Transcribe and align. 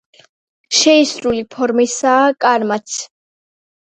შეისრული 0.77 1.43
ფორმისაა 1.55 2.23
კამარაც. 2.47 2.97